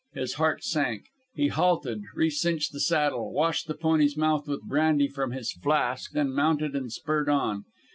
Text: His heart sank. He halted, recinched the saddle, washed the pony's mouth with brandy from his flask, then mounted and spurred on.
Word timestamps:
His 0.15 0.33
heart 0.33 0.63
sank. 0.63 1.03
He 1.35 1.49
halted, 1.49 2.01
recinched 2.15 2.71
the 2.73 2.79
saddle, 2.79 3.31
washed 3.31 3.67
the 3.67 3.75
pony's 3.75 4.17
mouth 4.17 4.47
with 4.47 4.63
brandy 4.63 5.07
from 5.07 5.29
his 5.29 5.51
flask, 5.53 6.13
then 6.13 6.33
mounted 6.33 6.75
and 6.75 6.91
spurred 6.91 7.29
on. 7.29 7.65